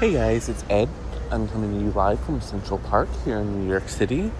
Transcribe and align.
Hey 0.00 0.12
guys, 0.12 0.48
it's 0.48 0.64
Ed. 0.68 0.88
I'm 1.30 1.46
coming 1.48 1.78
to 1.78 1.84
you 1.84 1.92
live 1.92 2.18
from 2.18 2.40
Central 2.40 2.80
Park 2.80 3.08
here 3.24 3.38
in 3.38 3.62
New 3.62 3.70
York 3.70 3.88
City, 3.88 4.32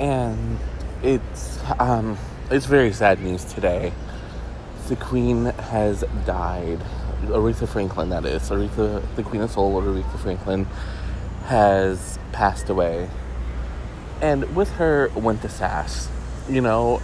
and 0.00 0.58
it's 1.02 1.58
um, 1.78 2.16
it's 2.50 2.64
very 2.64 2.90
sad 2.90 3.20
news 3.20 3.44
today. 3.44 3.92
The 4.88 4.96
Queen 4.96 5.44
has 5.44 6.04
died. 6.24 6.80
Aretha 7.24 7.68
Franklin, 7.68 8.08
that 8.08 8.24
is. 8.24 8.48
Aretha, 8.48 9.04
the 9.14 9.22
Queen 9.22 9.42
of 9.42 9.50
Soul, 9.50 9.80
Aretha 9.82 10.18
Franklin, 10.18 10.64
has 11.44 12.18
passed 12.32 12.70
away, 12.70 13.10
and 14.22 14.56
with 14.56 14.70
her 14.76 15.10
went 15.14 15.42
the 15.42 15.50
sass. 15.50 16.08
You 16.48 16.62
know, 16.62 17.02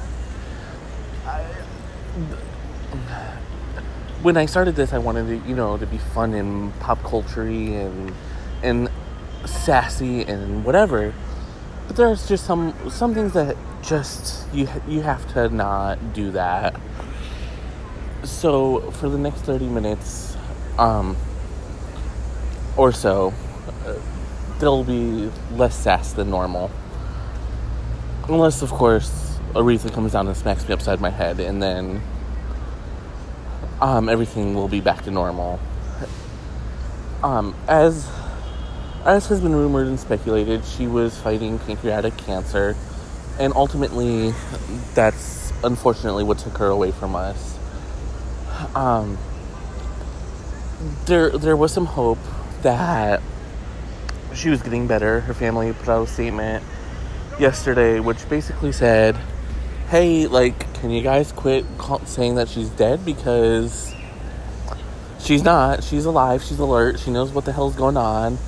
I, 1.26 1.44
when 4.22 4.36
I 4.36 4.46
started 4.46 4.74
this, 4.74 4.92
I 4.92 4.98
wanted 4.98 5.26
to, 5.28 5.48
you 5.48 5.54
know, 5.54 5.76
to 5.78 5.86
be 5.86 5.98
fun 5.98 6.34
and 6.34 6.78
pop 6.80 7.02
culture 7.02 7.42
and 7.42 8.12
and 8.62 8.88
sassy 9.46 10.22
and 10.22 10.64
whatever. 10.64 11.14
But 11.86 11.96
there's 11.96 12.28
just 12.28 12.44
some 12.44 12.74
some 12.90 13.14
things 13.14 13.32
that 13.34 13.56
just 13.82 14.52
you 14.52 14.68
you 14.88 15.02
have 15.02 15.32
to 15.34 15.48
not 15.48 16.12
do 16.12 16.32
that. 16.32 16.74
So 18.24 18.90
for 18.92 19.08
the 19.08 19.18
next 19.18 19.42
thirty 19.42 19.68
minutes, 19.68 20.36
um, 20.78 21.16
or 22.76 22.92
so, 22.92 23.32
uh, 23.86 23.94
there'll 24.58 24.84
be 24.84 25.30
less 25.52 25.76
sass 25.76 26.12
than 26.12 26.30
normal. 26.30 26.70
Unless, 28.28 28.60
of 28.60 28.70
course, 28.70 29.38
Aretha 29.54 29.90
comes 29.92 30.12
down 30.12 30.26
and 30.26 30.36
smacks 30.36 30.68
me 30.68 30.74
upside 30.74 31.00
my 31.00 31.08
head, 31.08 31.40
and 31.40 31.62
then 31.62 32.02
um, 33.80 34.08
everything 34.08 34.54
will 34.54 34.68
be 34.68 34.80
back 34.80 35.02
to 35.04 35.10
normal. 35.10 35.60
Um, 37.22 37.54
as 37.66 38.08
as 39.04 39.26
has 39.28 39.40
been 39.40 39.54
rumored 39.54 39.86
and 39.86 39.98
speculated, 39.98 40.64
she 40.64 40.86
was 40.86 41.18
fighting 41.18 41.58
pancreatic 41.60 42.16
cancer, 42.16 42.76
and 43.38 43.52
ultimately, 43.54 44.34
that's 44.94 45.52
unfortunately 45.64 46.24
what 46.24 46.38
took 46.38 46.58
her 46.58 46.66
away 46.66 46.90
from 46.90 47.16
us. 47.16 47.58
Um, 48.74 49.18
there, 51.06 51.30
there 51.30 51.56
was 51.56 51.72
some 51.72 51.86
hope 51.86 52.18
that 52.62 53.22
she 54.34 54.50
was 54.50 54.62
getting 54.62 54.86
better. 54.86 55.20
Her 55.20 55.34
family 55.34 55.72
put 55.72 55.88
out 55.88 56.02
a 56.02 56.06
statement 56.06 56.64
yesterday, 57.38 58.00
which 58.00 58.28
basically 58.28 58.72
said 58.72 59.16
hey, 59.88 60.26
like, 60.26 60.74
can 60.74 60.90
you 60.90 61.02
guys 61.02 61.32
quit 61.32 61.64
saying 62.04 62.34
that 62.34 62.48
she's 62.48 62.68
dead 62.68 63.04
because 63.04 63.94
she's 65.18 65.42
not. 65.42 65.82
She's 65.82 66.04
alive. 66.04 66.42
She's 66.42 66.58
alert. 66.58 67.00
She 67.00 67.10
knows 67.10 67.30
what 67.32 67.44
the 67.44 67.52
hell's 67.52 67.74
going 67.74 67.96
on. 67.96 68.38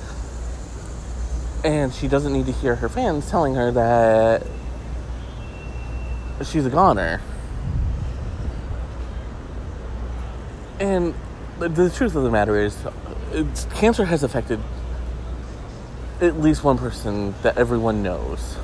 And 1.63 1.93
she 1.93 2.07
doesn't 2.07 2.33
need 2.33 2.45
to 2.45 2.51
hear 2.51 2.75
her 2.75 2.89
fans 2.89 3.29
telling 3.29 3.55
her 3.55 3.71
that 3.71 4.45
she's 6.45 6.65
a 6.65 6.69
goner. 6.69 7.21
And 10.79 11.13
the 11.59 11.91
truth 11.95 12.15
of 12.15 12.23
the 12.23 12.31
matter 12.31 12.59
is, 12.59 12.75
cancer 13.75 14.05
has 14.05 14.23
affected 14.23 14.59
at 16.19 16.39
least 16.39 16.63
one 16.63 16.77
person 16.77 17.35
that 17.43 17.57
everyone 17.57 18.01
knows. 18.01 18.57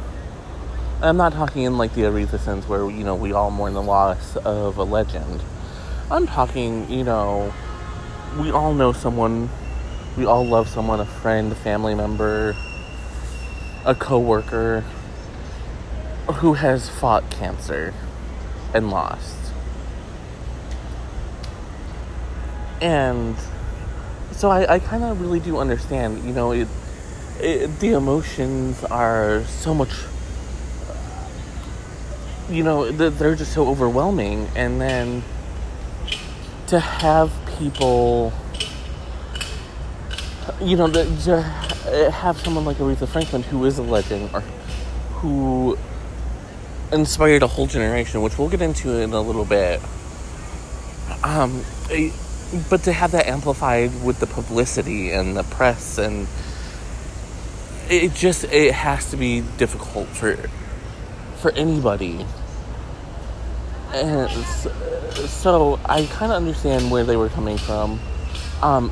I'm 1.00 1.16
not 1.16 1.34
talking 1.34 1.62
in 1.62 1.78
like 1.78 1.94
the 1.94 2.02
Aretha 2.02 2.40
sense 2.40 2.68
where, 2.68 2.90
you 2.90 3.04
know, 3.04 3.14
we 3.14 3.32
all 3.32 3.52
mourn 3.52 3.76
the 3.76 3.84
loss 3.84 4.36
of 4.38 4.78
a 4.78 4.84
legend. 4.84 5.44
I'm 6.10 6.26
talking, 6.26 6.90
you 6.90 7.04
know, 7.04 7.54
we 8.40 8.50
all 8.50 8.74
know 8.74 8.94
someone, 8.94 9.48
we 10.18 10.26
all 10.26 10.44
love 10.44 10.68
someone, 10.68 11.00
a 11.00 11.06
friend, 11.06 11.52
a 11.52 11.56
family 11.56 11.94
member, 11.94 12.56
a 13.86 13.94
coworker 13.94 14.82
who 16.34 16.54
has 16.56 16.90
fought 16.90 17.30
cancer 17.30 17.94
and 18.74 18.90
lost. 18.90 19.36
And 22.82 23.36
so 24.32 24.50
I, 24.50 24.74
I 24.74 24.80
kind 24.80 25.04
of 25.04 25.22
really 25.22 25.40
do 25.40 25.60
understand, 25.60 26.24
you 26.24 26.34
know, 26.34 26.54
it, 26.54 26.68
it, 27.40 27.80
the 27.80 27.90
emotions 27.90 28.84
are 28.86 29.44
so 29.46 29.76
much 29.76 29.92
you 32.50 32.64
know, 32.64 32.92
they're 32.92 33.36
just 33.36 33.54
so 33.54 33.68
overwhelming. 33.68 34.48
And 34.56 34.80
then 34.80 35.24
to 36.68 36.80
have 36.80 37.32
people, 37.58 38.34
you 40.62 40.78
know, 40.78 40.90
to 40.92 41.42
have 41.42 42.40
someone 42.40 42.66
like 42.66 42.78
Aretha 42.78 43.08
Franklin, 43.08 43.44
who 43.44 43.66
is 43.66 43.78
a 43.78 43.84
legend, 43.84 44.30
or 44.34 44.42
who 45.22 45.78
inspired 46.92 47.44
a 47.44 47.48
whole 47.48 47.68
generation, 47.68 48.22
which 48.22 48.38
we'll 48.38 48.50
get 48.50 48.62
into 48.62 48.98
in 48.98 49.14
a 49.14 49.22
little 49.22 49.46
bit. 49.46 49.82
Um, 51.24 51.64
but 52.70 52.84
to 52.84 52.94
have 52.94 53.12
that 53.12 53.28
amplified 53.28 53.92
with 54.04 54.20
the 54.20 54.28
publicity 54.28 55.12
and 55.12 55.36
the 55.36 55.44
press 55.44 55.98
and 55.98 56.28
it 57.90 58.14
just 58.14 58.44
it 58.46 58.74
has 58.74 59.12
to 59.12 59.18
be 59.18 59.42
difficult 59.58 60.08
for 60.08 60.38
for 61.38 61.52
anybody. 61.52 62.26
And 63.94 64.30
so 65.30 65.80
I 65.86 66.06
kind 66.06 66.32
of 66.32 66.38
understand 66.38 66.92
where 66.92 67.04
they 67.04 67.16
were 67.16 67.30
coming 67.30 67.58
from. 67.58 68.00
Um, 68.62 68.92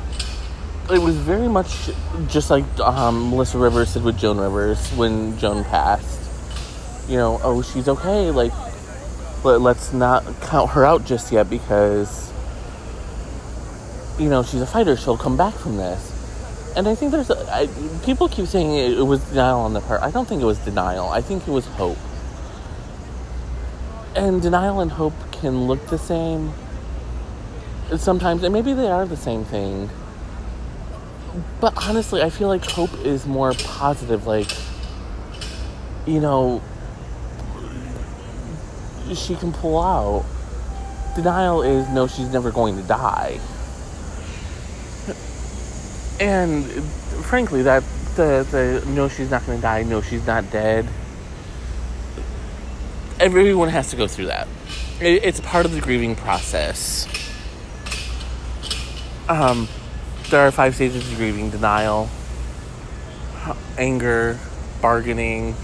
it 0.90 0.98
was 0.98 1.16
very 1.16 1.48
much 1.48 1.90
just 2.28 2.50
like 2.50 2.64
um, 2.80 3.30
Melissa 3.30 3.58
Rivers 3.58 3.94
did 3.94 4.04
with 4.04 4.18
Joan 4.18 4.38
Rivers 4.38 4.90
when 4.92 5.36
Joan 5.38 5.64
passed. 5.64 6.14
You 7.08 7.16
know, 7.16 7.40
oh, 7.42 7.62
she's 7.62 7.88
okay. 7.88 8.30
Like, 8.30 8.52
but 9.42 9.60
let's 9.60 9.92
not 9.92 10.24
count 10.42 10.70
her 10.70 10.84
out 10.84 11.04
just 11.04 11.32
yet 11.32 11.50
because, 11.50 12.32
you 14.18 14.28
know, 14.28 14.42
she's 14.42 14.60
a 14.60 14.66
fighter. 14.66 14.96
She'll 14.96 15.18
come 15.18 15.36
back 15.36 15.54
from 15.54 15.76
this. 15.76 16.12
And 16.76 16.86
I 16.88 16.94
think 16.94 17.10
there's 17.10 17.30
I, 17.30 17.68
people 18.04 18.28
keep 18.28 18.46
saying 18.46 18.72
it 18.74 19.02
was 19.02 19.22
denial 19.24 19.60
on 19.60 19.72
the 19.72 19.80
part. 19.80 20.02
I 20.02 20.10
don't 20.10 20.28
think 20.28 20.42
it 20.42 20.46
was 20.46 20.58
denial. 20.58 21.08
I 21.08 21.20
think 21.20 21.46
it 21.46 21.50
was 21.50 21.66
hope 21.66 21.98
and 24.16 24.40
denial 24.40 24.80
and 24.80 24.90
hope 24.90 25.14
can 25.30 25.66
look 25.66 25.86
the 25.88 25.98
same 25.98 26.52
sometimes, 27.96 28.42
and 28.42 28.52
maybe 28.52 28.72
they 28.72 28.88
are 28.88 29.06
the 29.06 29.16
same 29.16 29.44
thing. 29.44 29.90
But 31.60 31.74
honestly, 31.86 32.22
I 32.22 32.30
feel 32.30 32.48
like 32.48 32.64
hope 32.64 32.92
is 33.04 33.26
more 33.26 33.52
positive. 33.52 34.26
Like, 34.26 34.50
you 36.06 36.20
know, 36.20 36.62
she 39.14 39.36
can 39.36 39.52
pull 39.52 39.80
out. 39.80 40.24
Denial 41.14 41.62
is 41.62 41.88
no, 41.90 42.06
she's 42.06 42.32
never 42.32 42.50
going 42.50 42.76
to 42.76 42.82
die. 42.82 43.38
And 46.18 46.64
frankly, 47.24 47.62
that 47.62 47.82
the 48.16 48.46
the 48.50 48.90
no, 48.90 49.08
she's 49.08 49.30
not 49.30 49.44
going 49.46 49.58
to 49.58 49.62
die. 49.62 49.82
No, 49.82 50.00
she's 50.00 50.26
not 50.26 50.50
dead 50.50 50.86
everyone 53.18 53.68
has 53.68 53.90
to 53.90 53.96
go 53.96 54.06
through 54.06 54.26
that. 54.26 54.48
it's 55.00 55.40
part 55.40 55.66
of 55.66 55.72
the 55.72 55.80
grieving 55.80 56.16
process. 56.16 57.06
Um, 59.28 59.68
there 60.30 60.46
are 60.46 60.50
five 60.50 60.74
stages 60.74 61.10
of 61.10 61.18
grieving 61.18 61.50
denial, 61.50 62.08
anger, 63.76 64.38
bargaining. 64.80 65.54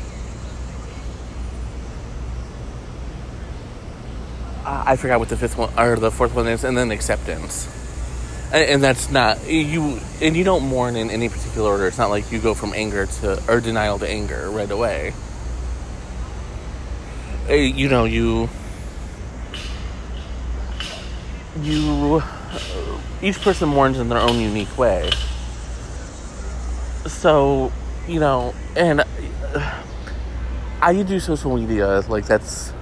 I 4.65 4.97
forgot 4.97 5.19
what 5.19 5.29
the 5.29 5.37
fifth 5.37 5.59
one 5.59 5.71
or 5.79 5.97
the 5.97 6.11
fourth 6.11 6.35
one 6.35 6.47
is, 6.47 6.65
and 6.65 6.77
then 6.77 6.91
acceptance. 6.91 7.69
And, 8.53 8.71
and 8.71 8.83
that's 8.83 9.11
not 9.11 9.49
you, 9.49 9.99
and 10.21 10.37
you 10.37 10.45
don't 10.45 10.65
mourn 10.65 10.97
in 10.97 11.11
any 11.11 11.29
particular 11.29 11.71
order. 11.71 11.87
It's 11.87 11.99
not 11.99 12.11
like 12.11 12.31
you 12.33 12.39
go 12.39 12.55
from 12.55 12.73
anger 12.75 13.07
to 13.07 13.43
or 13.49 13.61
denial 13.61 13.99
to 13.99 14.09
anger 14.09 14.51
right 14.51 14.71
away 14.71 15.15
you 17.55 17.89
know, 17.89 18.05
you 18.05 18.49
you 21.61 22.23
uh, 22.23 23.01
each 23.21 23.41
person 23.41 23.69
mourns 23.69 23.99
in 23.99 24.09
their 24.09 24.19
own 24.19 24.41
unique 24.41 24.77
way. 24.79 25.11
So, 27.07 27.73
you 28.09 28.21
know, 28.21 28.55
and 28.77 29.01
uh, 29.01 29.83
I 30.81 31.03
do 31.03 31.21
social 31.21 31.57
media 31.57 32.03
like 32.09 32.27
that's 32.27 32.73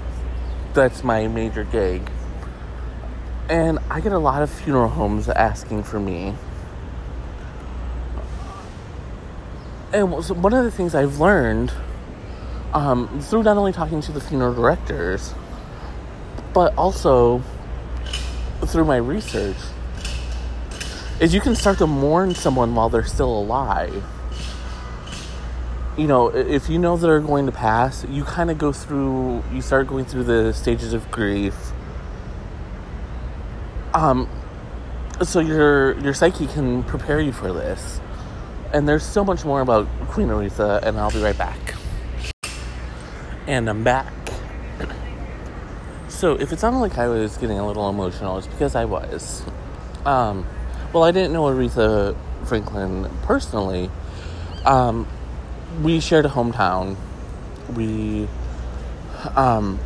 that's 0.73 1.03
my 1.03 1.27
major 1.27 1.65
gig. 1.65 2.09
And 3.49 3.81
I 3.91 4.01
get 4.01 4.13
a 4.13 4.19
lot 4.19 4.43
of 4.43 4.51
funeral 4.51 4.89
homes 4.89 5.29
asking 5.29 5.83
for 5.83 5.99
me. 5.99 6.35
And 9.93 10.13
one 10.13 10.55
of 10.55 10.65
the 10.65 10.71
things 10.71 10.95
I've 10.95 11.19
learned 11.19 11.73
um, 12.73 13.21
through 13.21 13.43
not 13.43 13.57
only 13.57 13.73
talking 13.73 14.01
to 14.03 14.13
the 14.13 14.21
funeral 14.21 14.55
directors, 14.55 15.35
but 16.53 16.75
also 16.77 17.43
through 18.67 18.85
my 18.85 18.97
research, 18.97 19.57
is 21.21 21.35
you 21.35 21.41
can 21.41 21.55
start 21.55 21.79
to 21.79 21.87
mourn 21.87 22.35
someone 22.35 22.75
while 22.75 22.89
they're 22.89 23.05
still 23.05 23.39
alive. 23.39 24.05
You 25.97 26.07
know, 26.07 26.29
if 26.29 26.69
you 26.69 26.79
know 26.79 26.97
they're 26.97 27.21
going 27.21 27.47
to 27.47 27.53
pass, 27.53 28.07
you 28.09 28.25
kind 28.25 28.51
of 28.51 28.59
go 28.59 28.73
through, 28.73 29.43
you 29.53 29.61
start 29.61 29.87
going 29.87 30.05
through 30.05 30.25
the 30.25 30.53
stages 30.55 30.93
of 30.93 31.11
grief. 31.11 31.55
Um, 33.93 34.29
so 35.23 35.41
your 35.41 35.99
your 36.01 36.15
psyche 36.15 36.47
can 36.47 36.85
prepare 36.85 37.21
you 37.21 37.33
for 37.33 37.53
this. 37.53 38.01
And 38.73 38.89
there's 38.89 39.03
so 39.03 39.25
much 39.25 39.45
more 39.45 39.61
about 39.61 39.89
Queen 40.09 40.29
Aretha, 40.29 40.81
and 40.83 40.97
I'll 40.97 41.11
be 41.11 41.21
right 41.21 41.37
back. 41.37 41.70
And 43.51 43.69
I'm 43.69 43.83
back. 43.83 44.13
So 46.09 46.35
if 46.35 46.53
it 46.53 46.61
sounded 46.61 46.79
like 46.79 46.99
I 46.99 47.09
was 47.09 47.37
getting 47.37 47.59
a 47.59 47.67
little 47.67 47.89
emotional, 47.89 48.39
it's 48.39 48.47
because 48.47 48.77
I 48.77 48.85
was. 48.85 49.43
Um, 50.07 50.47
well, 50.93 51.03
I 51.03 51.11
didn't 51.11 51.33
know 51.33 51.43
Aretha 51.43 52.17
Franklin 52.45 53.11
personally. 53.23 53.91
Um, 54.65 55.09
we 55.83 55.99
shared 55.99 56.27
a 56.27 56.29
hometown. 56.29 56.95
We, 57.75 58.29
um, 59.35 59.81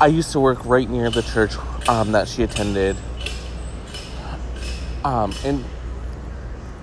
I 0.00 0.06
used 0.06 0.30
to 0.30 0.38
work 0.38 0.64
right 0.64 0.88
near 0.88 1.10
the 1.10 1.22
church 1.22 1.56
um, 1.88 2.12
that 2.12 2.28
she 2.28 2.44
attended, 2.44 2.96
um, 5.04 5.34
and 5.44 5.64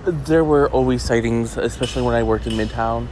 there 0.04 0.44
were 0.44 0.68
always 0.68 1.02
sightings, 1.02 1.56
especially 1.56 2.02
when 2.02 2.14
I 2.14 2.24
worked 2.24 2.46
in 2.46 2.52
Midtown. 2.52 3.08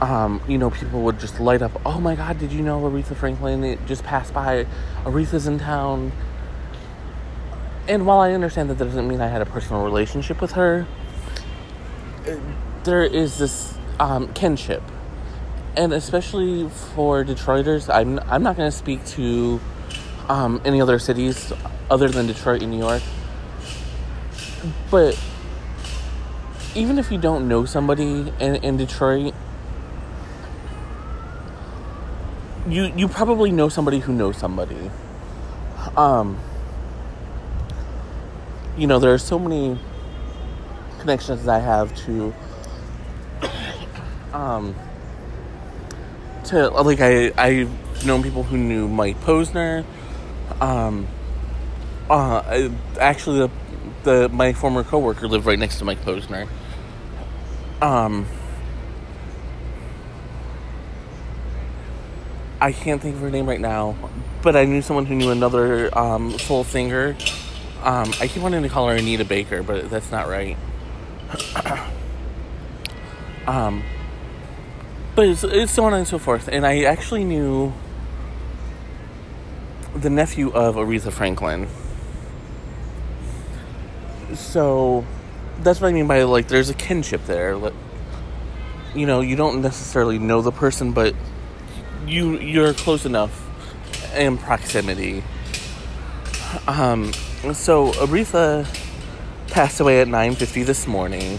Um, 0.00 0.40
you 0.48 0.58
know, 0.58 0.70
people 0.70 1.02
would 1.02 1.20
just 1.20 1.38
light 1.40 1.62
up. 1.62 1.80
Oh 1.86 2.00
my 2.00 2.16
God! 2.16 2.38
Did 2.38 2.52
you 2.52 2.62
know 2.62 2.80
Aretha 2.82 3.16
Franklin? 3.16 3.64
It 3.64 3.86
just 3.86 4.02
passed 4.02 4.34
by. 4.34 4.66
Aretha's 5.04 5.46
in 5.46 5.58
town 5.58 6.12
and 7.86 8.06
while 8.06 8.20
I 8.20 8.32
understand 8.32 8.70
that, 8.70 8.78
that 8.78 8.86
doesn't 8.86 9.06
mean 9.06 9.20
I 9.20 9.28
had 9.28 9.42
a 9.42 9.46
personal 9.46 9.84
relationship 9.84 10.40
with 10.40 10.52
her, 10.52 10.86
there 12.84 13.04
is 13.04 13.38
this 13.38 13.76
um, 14.00 14.32
kinship. 14.32 14.82
And 15.76 15.92
especially 15.92 16.68
for 16.94 17.24
Detroiters, 17.24 17.92
I'm, 17.92 18.20
I'm 18.20 18.42
not 18.42 18.56
going 18.56 18.70
to 18.70 18.76
speak 18.76 19.04
to 19.06 19.60
um, 20.28 20.62
any 20.64 20.80
other 20.80 20.98
cities 20.98 21.52
other 21.90 22.08
than 22.08 22.26
Detroit 22.26 22.62
and 22.62 22.70
New 22.70 22.78
York. 22.78 23.02
But 24.90 25.20
even 26.74 26.98
if 26.98 27.12
you 27.12 27.18
don't 27.18 27.48
know 27.48 27.66
somebody 27.66 28.32
in, 28.40 28.56
in 28.56 28.76
Detroit, 28.78 29.34
you 32.68 32.92
you 32.96 33.08
probably 33.08 33.50
know 33.52 33.68
somebody 33.68 33.98
who 33.98 34.12
knows 34.12 34.36
somebody. 34.36 34.90
Um, 35.96 36.38
you 38.76 38.86
know, 38.86 38.98
there 38.98 39.12
are 39.12 39.18
so 39.18 39.38
many 39.38 39.78
connections 41.00 41.46
I 41.46 41.58
have 41.58 41.94
to, 42.06 42.34
um, 44.32 44.74
to 46.44 46.68
like 46.70 47.00
I 47.00 47.32
I've 47.36 48.06
known 48.06 48.22
people 48.22 48.42
who 48.42 48.56
knew 48.56 48.88
Mike 48.88 49.20
Posner. 49.20 49.84
Um, 50.60 51.06
uh, 52.08 52.42
I, 52.46 52.70
actually, 52.98 53.40
the 53.40 53.50
the 54.04 54.28
my 54.30 54.52
former 54.52 54.84
coworker 54.84 55.28
lived 55.28 55.46
right 55.46 55.58
next 55.58 55.78
to 55.78 55.84
Mike 55.84 56.02
Posner. 56.04 56.48
Um. 57.82 58.26
I 62.64 62.72
can't 62.72 63.00
think 63.00 63.16
of 63.16 63.20
her 63.20 63.30
name 63.30 63.46
right 63.46 63.60
now, 63.60 63.96
but 64.42 64.56
I 64.56 64.64
knew 64.64 64.82
someone 64.82 65.06
who 65.06 65.14
knew 65.14 65.30
another 65.30 65.96
um, 65.96 66.38
soul 66.38 66.64
singer 66.64 67.16
um, 67.84 68.12
I 68.18 68.28
keep 68.28 68.42
wanting 68.42 68.62
to 68.62 68.70
call 68.70 68.88
her 68.88 68.96
Anita 68.96 69.26
Baker, 69.26 69.62
but 69.62 69.90
that's 69.90 70.10
not 70.10 70.26
right. 70.26 70.56
um, 73.46 73.82
but 75.14 75.28
it's, 75.28 75.44
it's 75.44 75.72
so 75.72 75.84
on 75.84 75.92
and 75.92 76.08
so 76.08 76.18
forth. 76.18 76.48
And 76.48 76.66
I 76.66 76.84
actually 76.84 77.24
knew 77.24 77.74
the 79.94 80.08
nephew 80.08 80.50
of 80.50 80.76
Aretha 80.76 81.12
Franklin. 81.12 81.68
So 84.32 85.04
that's 85.60 85.78
what 85.78 85.88
I 85.88 85.92
mean 85.92 86.06
by 86.06 86.22
like 86.22 86.48
there's 86.48 86.70
a 86.70 86.74
kinship 86.74 87.26
there. 87.26 87.54
Like, 87.54 87.74
you 88.94 89.04
know, 89.04 89.20
you 89.20 89.36
don't 89.36 89.60
necessarily 89.60 90.18
know 90.18 90.40
the 90.40 90.52
person, 90.52 90.92
but 90.92 91.14
you 92.06 92.38
you're 92.38 92.74
close 92.74 93.04
enough 93.04 93.40
in 94.16 94.38
proximity. 94.38 95.22
Um, 96.66 97.12
so 97.52 97.92
Aretha 97.92 98.66
passed 99.48 99.80
away 99.80 100.00
at 100.00 100.08
9:50 100.08 100.64
this 100.64 100.86
morning, 100.86 101.38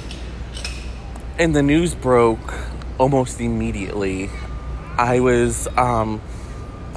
and 1.37 1.55
the 1.55 1.63
news 1.63 1.95
broke 1.95 2.53
almost 2.97 3.39
immediately. 3.41 4.29
I 4.97 5.19
was 5.19 5.67
um, 5.77 6.21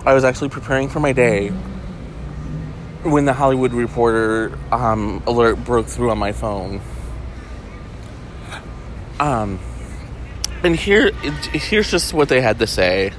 I 0.04 0.14
was 0.14 0.24
actually 0.24 0.50
preparing 0.50 0.88
for 0.88 1.00
my 1.00 1.12
day 1.12 1.50
when 3.02 3.24
the 3.24 3.32
Hollywood 3.32 3.72
Reporter 3.72 4.58
um, 4.72 5.22
alert 5.26 5.64
broke 5.64 5.86
through 5.86 6.10
on 6.10 6.18
my 6.18 6.32
phone. 6.32 6.80
Um, 9.20 9.58
and 10.62 10.76
here, 10.76 11.10
here's 11.52 11.90
just 11.90 12.12
what 12.12 12.28
they 12.28 12.40
had 12.40 12.58
to 12.60 12.66
say. 12.66 13.12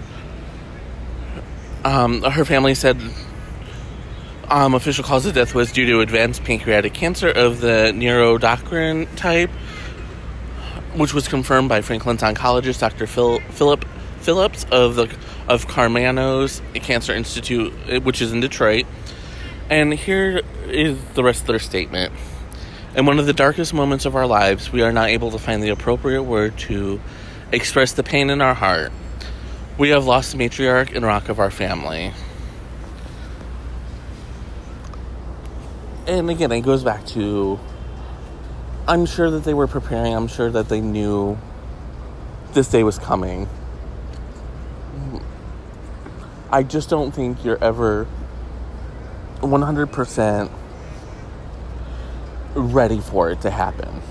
Um, 1.89 2.21
her 2.21 2.45
family 2.45 2.75
said 2.75 3.01
um, 4.47 4.75
official 4.75 5.03
cause 5.03 5.25
of 5.25 5.33
death 5.33 5.55
was 5.55 5.71
due 5.71 5.87
to 5.87 6.01
advanced 6.01 6.43
pancreatic 6.43 6.93
cancer 6.93 7.29
of 7.29 7.61
the 7.61 7.91
neuroendocrine 7.95 9.07
type, 9.15 9.49
which 10.93 11.15
was 11.15 11.27
confirmed 11.27 11.67
by 11.67 11.81
Franklin's 11.81 12.21
oncologist, 12.21 12.79
Dr. 12.79 13.07
Phil, 13.07 13.39
Philip 13.39 13.85
Phillips 14.19 14.67
of 14.71 14.97
the 14.97 15.05
of 15.47 15.65
Karmanos 15.65 16.61
Cancer 16.75 17.11
Institute, 17.15 18.03
which 18.03 18.21
is 18.21 18.33
in 18.33 18.39
Detroit. 18.39 18.85
And 19.71 19.91
here 19.91 20.41
is 20.67 20.95
the 21.15 21.23
rest 21.23 21.41
of 21.41 21.47
their 21.47 21.57
statement. 21.57 22.13
In 22.95 23.07
one 23.07 23.17
of 23.17 23.25
the 23.25 23.33
darkest 23.33 23.73
moments 23.73 24.05
of 24.05 24.15
our 24.15 24.27
lives, 24.27 24.71
we 24.71 24.83
are 24.83 24.93
not 24.93 25.09
able 25.09 25.31
to 25.31 25.39
find 25.39 25.63
the 25.63 25.69
appropriate 25.69 26.21
word 26.21 26.55
to 26.59 27.01
express 27.51 27.93
the 27.93 28.03
pain 28.03 28.29
in 28.29 28.41
our 28.41 28.53
heart. 28.53 28.91
We 29.79 29.89
have 29.89 30.05
lost 30.05 30.33
the 30.33 30.37
matriarch 30.37 30.95
and 30.95 31.03
rock 31.03 31.29
of 31.29 31.39
our 31.39 31.49
family. 31.49 32.13
and 36.09 36.29
again, 36.29 36.51
it 36.51 36.61
goes 36.61 36.83
back 36.83 37.05
to 37.05 37.59
I'm 38.87 39.05
sure 39.05 39.29
that 39.29 39.43
they 39.43 39.53
were 39.53 39.67
preparing, 39.67 40.15
I'm 40.15 40.27
sure 40.27 40.49
that 40.49 40.67
they 40.67 40.81
knew 40.81 41.37
this 42.53 42.67
day 42.67 42.83
was 42.83 42.97
coming. 42.97 43.47
I 46.51 46.63
just 46.63 46.89
don't 46.89 47.11
think 47.11 47.45
you're 47.45 47.63
ever 47.63 48.07
100% 49.41 50.51
ready 52.55 52.99
for 52.99 53.29
it 53.29 53.41
to 53.41 53.51
happen. 53.51 54.01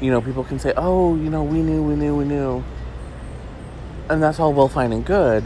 You 0.00 0.12
know, 0.12 0.20
people 0.20 0.44
can 0.44 0.60
say, 0.60 0.72
oh, 0.76 1.16
you 1.16 1.28
know, 1.28 1.42
we 1.42 1.60
knew, 1.60 1.82
we 1.82 1.96
knew, 1.96 2.14
we 2.14 2.24
knew. 2.24 2.62
And 4.10 4.22
that's 4.22 4.40
all 4.40 4.52
well, 4.52 4.68
fine, 4.68 4.92
and 4.92 5.04
good. 5.04 5.44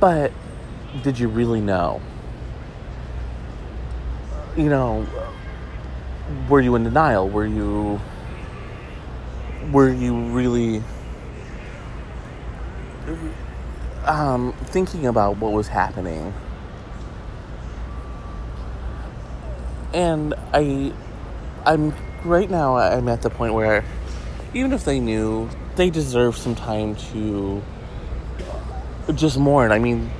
But 0.00 0.32
did 1.02 1.18
you 1.18 1.28
really 1.28 1.60
know? 1.60 2.00
you 4.58 4.68
know, 4.68 5.06
were 6.48 6.60
you 6.60 6.74
in 6.74 6.82
denial? 6.82 7.28
Were 7.28 7.46
you 7.46 8.00
were 9.70 9.90
you 9.90 10.18
really 10.30 10.82
um, 14.04 14.52
thinking 14.64 15.06
about 15.06 15.38
what 15.38 15.52
was 15.52 15.68
happening? 15.68 16.34
And 19.94 20.34
I 20.52 20.92
I'm 21.64 21.94
right 22.24 22.50
now 22.50 22.76
I'm 22.76 23.08
at 23.08 23.22
the 23.22 23.30
point 23.30 23.54
where 23.54 23.84
even 24.54 24.72
if 24.72 24.84
they 24.84 25.00
knew, 25.00 25.48
they 25.76 25.90
deserve 25.90 26.36
some 26.36 26.54
time 26.54 26.96
to 27.12 27.62
just 29.14 29.38
mourn. 29.38 29.72
I 29.72 29.78
mean, 29.78 30.10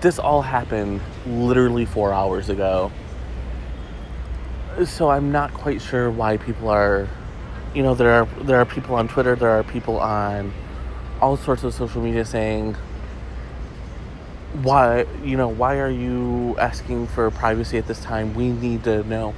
this 0.00 0.18
all 0.18 0.42
happened 0.42 1.00
literally 1.26 1.84
4 1.84 2.12
hours 2.12 2.48
ago 2.48 2.90
so 4.84 5.10
I'm 5.10 5.32
not 5.32 5.52
quite 5.52 5.80
sure 5.80 6.10
why 6.10 6.36
people 6.36 6.68
are, 6.68 7.08
you 7.74 7.82
know, 7.82 7.94
there 7.94 8.12
are 8.12 8.24
there 8.42 8.58
are 8.58 8.64
people 8.64 8.94
on 8.94 9.08
Twitter, 9.08 9.36
there 9.36 9.50
are 9.50 9.62
people 9.62 9.98
on 9.98 10.52
all 11.20 11.36
sorts 11.36 11.62
of 11.62 11.74
social 11.74 12.02
media 12.02 12.24
saying, 12.24 12.74
why, 14.62 15.06
you 15.22 15.36
know, 15.36 15.48
why 15.48 15.78
are 15.78 15.90
you 15.90 16.56
asking 16.58 17.06
for 17.08 17.30
privacy 17.30 17.78
at 17.78 17.86
this 17.86 18.02
time? 18.02 18.34
We 18.34 18.50
need 18.50 18.84
to 18.84 19.04
know. 19.04 19.34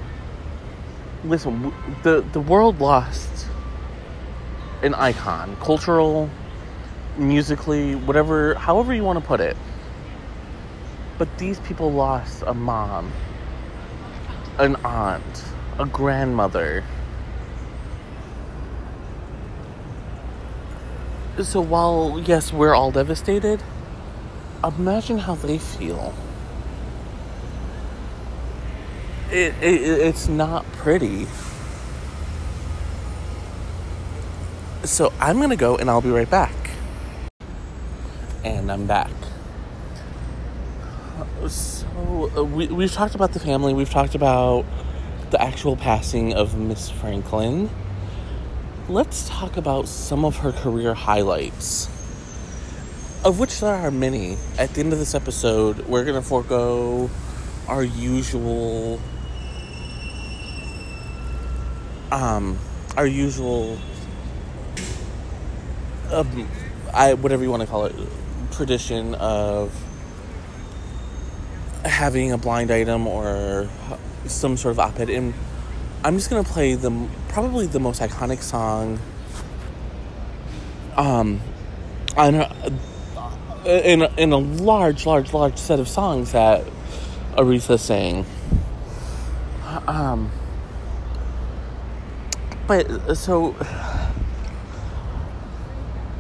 Listen, 1.25 1.73
the 2.03 2.25
the 2.33 2.41
world 2.41 2.81
lost 2.81 3.49
an 4.85 4.95
icon, 4.95 5.57
cultural, 5.57 6.29
musically, 7.17 7.95
whatever, 7.95 8.55
however 8.55 8.95
you 8.95 9.03
want 9.03 9.19
to 9.19 9.25
put 9.25 9.41
it. 9.41 9.57
But 11.17 11.39
these 11.39 11.59
people 11.61 11.91
lost 11.91 12.43
a 12.47 12.53
mom, 12.53 13.11
an 14.59 14.77
aunt, 14.85 15.45
a 15.79 15.87
grandmother. 15.87 16.85
So 21.43 21.61
while, 21.61 22.21
yes, 22.21 22.53
we're 22.53 22.75
all 22.75 22.91
devastated, 22.91 23.63
imagine 24.63 25.19
how 25.19 25.35
they 25.35 25.59
feel. 25.59 26.13
It, 29.31 29.55
it, 29.63 29.83
it's 29.83 30.29
not 30.29 30.65
pretty. 30.73 31.27
So 34.85 35.15
I'm 35.19 35.41
gonna 35.41 35.57
go 35.57 35.77
and 35.77 35.89
I'll 35.89 36.03
be 36.03 36.11
right 36.11 36.29
back. 36.29 36.53
And 38.45 38.71
I'm 38.71 38.87
back. 38.87 39.11
So 41.49 42.31
uh, 42.37 42.45
we, 42.45 42.67
we've 42.67 42.93
talked 42.93 43.15
about 43.15 43.33
the 43.33 43.41
family, 43.41 43.73
we've 43.73 43.89
talked 43.89 44.15
about 44.15 44.67
the 45.31 45.41
actual 45.41 45.75
passing 45.75 46.35
of 46.35 46.59
Miss 46.59 46.91
Franklin. 46.91 47.71
Let's 48.87 49.27
talk 49.27 49.57
about 49.57 49.89
some 49.89 50.23
of 50.23 50.37
her 50.39 50.53
career 50.53 50.93
highlights, 50.93 51.87
of 53.25 53.39
which 53.39 53.61
there 53.61 53.75
are 53.75 53.91
many. 53.91 54.37
At 54.59 54.75
the 54.75 54.81
end 54.81 54.93
of 54.93 54.99
this 54.99 55.15
episode, 55.15 55.79
we're 55.87 56.05
to 56.05 56.21
forego 56.21 57.09
our 57.69 57.83
usual 57.83 59.01
um 62.13 62.59
our 62.99 63.07
usual 63.07 63.79
I 66.93 67.15
whatever 67.15 67.43
you 67.43 67.51
want 67.51 67.63
to 67.63 67.69
call 67.69 67.87
it 67.87 67.95
tradition 68.53 69.15
of 69.17 69.73
having 71.85 72.33
a 72.33 72.39
blind 72.39 72.71
item 72.71 73.07
or 73.07 73.69
some 74.27 74.57
sort 74.57 74.73
of 74.73 74.79
op-ed 74.79 75.11
and 75.11 75.35
i'm 76.03 76.17
just 76.17 76.31
to 76.43 76.51
play 76.51 76.75
the 76.75 77.09
probably 77.29 77.67
the 77.67 77.81
most 77.81 78.01
iconic 78.01 78.41
song 78.41 78.99
um 80.97 81.41
on 82.17 82.35
in 83.67 84.03
a, 84.03 84.13
in 84.17 84.33
a 84.33 84.37
large 84.39 85.07
large 85.07 85.33
large 85.33 85.57
set 85.57 85.81
of 85.81 85.89
songs 85.89 86.33
that 86.33 86.65
aretha 87.37 87.79
sang. 87.79 88.27
Um 89.89 90.31
but 92.67 93.17
so 93.17 93.55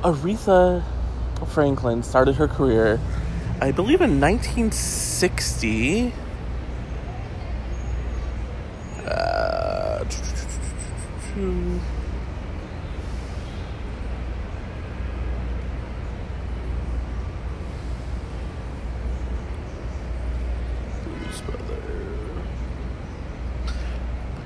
aretha 0.04 0.84
franklin 1.46 2.02
started 2.02 2.36
her 2.36 2.46
career 2.46 3.00
I 3.60 3.70
believe 3.70 4.00
in 4.00 4.20
1960. 4.20 6.12
Uh, 9.06 10.04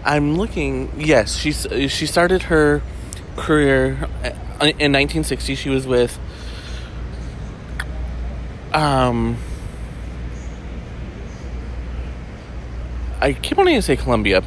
I'm 0.04 0.36
looking. 0.36 0.92
Yes, 0.96 1.36
she's 1.36 1.66
she 1.88 2.06
started 2.06 2.42
her 2.44 2.82
career 3.36 4.08
in 4.60 4.92
1960. 4.92 5.54
She 5.54 5.70
was 5.70 5.86
with 5.86 6.18
um, 8.72 9.36
I 13.20 13.32
keep 13.32 13.56
wanting 13.58 13.74
to 13.74 13.82
say 13.82 13.96
Columbia. 13.96 14.42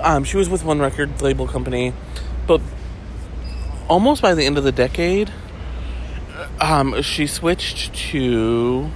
Um, 0.00 0.24
she 0.24 0.36
was 0.36 0.48
with 0.48 0.64
one 0.64 0.78
record 0.78 1.20
label 1.22 1.48
company, 1.48 1.92
but 2.46 2.60
almost 3.88 4.22
by 4.22 4.34
the 4.34 4.44
end 4.44 4.58
of 4.58 4.64
the 4.64 4.72
decade, 4.72 5.32
um, 6.60 7.02
she 7.02 7.26
switched 7.26 7.94
to. 7.94 8.90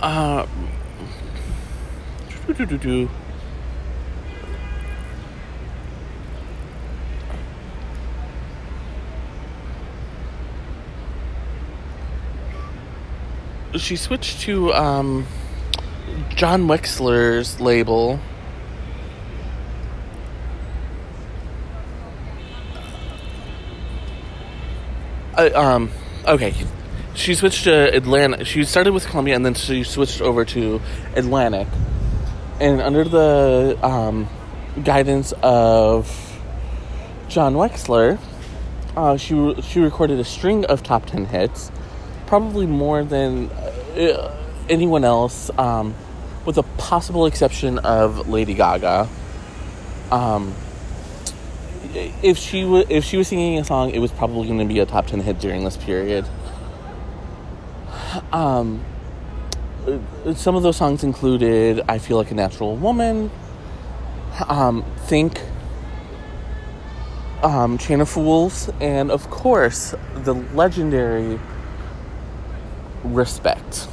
Uh, 0.00 0.46
she 13.76 13.96
switched 13.96 14.40
to 14.42 14.72
um, 14.74 15.26
John 16.34 16.66
Wexler's 16.66 17.60
label. 17.60 18.20
Uh, 25.36 25.50
um, 25.54 25.90
okay, 26.26 26.54
she 27.14 27.34
switched 27.34 27.64
to 27.64 27.94
Atlantic. 27.94 28.46
She 28.46 28.64
started 28.64 28.92
with 28.92 29.06
Columbia 29.06 29.34
and 29.34 29.44
then 29.44 29.54
she 29.54 29.82
switched 29.82 30.20
over 30.20 30.44
to 30.44 30.80
Atlantic. 31.16 31.66
And 32.60 32.80
under 32.80 33.04
the 33.04 33.78
um, 33.82 34.28
guidance 34.82 35.32
of 35.42 36.40
John 37.28 37.54
Wexler, 37.54 38.18
uh, 38.96 39.16
she 39.16 39.54
she 39.62 39.80
recorded 39.80 40.20
a 40.20 40.24
string 40.24 40.64
of 40.66 40.84
top 40.84 41.06
ten 41.06 41.26
hits, 41.26 41.72
probably 42.26 42.66
more 42.66 43.04
than 43.04 43.50
uh, 43.50 44.34
anyone 44.68 45.04
else, 45.04 45.50
um, 45.58 45.94
with 46.44 46.58
a 46.58 46.62
possible 46.62 47.26
exception 47.26 47.78
of 47.78 48.28
Lady 48.28 48.54
Gaga. 48.54 49.08
Um, 50.10 50.54
if 52.22 52.38
she 52.38 52.64
was 52.64 52.86
if 52.88 53.04
she 53.04 53.16
was 53.16 53.28
singing 53.28 53.58
a 53.58 53.64
song, 53.64 53.90
it 53.90 53.98
was 53.98 54.10
probably 54.12 54.46
going 54.46 54.58
to 54.58 54.64
be 54.64 54.80
a 54.80 54.86
top 54.86 55.06
ten 55.06 55.20
hit 55.20 55.38
during 55.38 55.64
this 55.64 55.76
period. 55.76 56.26
Um, 58.32 58.84
some 60.34 60.56
of 60.56 60.62
those 60.62 60.76
songs 60.76 61.04
included 61.04 61.82
"I 61.88 61.98
Feel 61.98 62.16
Like 62.16 62.30
a 62.30 62.34
Natural 62.34 62.76
Woman," 62.76 63.30
um, 64.48 64.84
"Think," 65.06 65.40
um, 67.42 67.78
"Chain 67.78 68.00
of 68.00 68.08
Fools," 68.08 68.70
and 68.80 69.10
of 69.10 69.30
course 69.30 69.94
the 70.14 70.34
legendary 70.34 71.38
respect. 73.04 73.88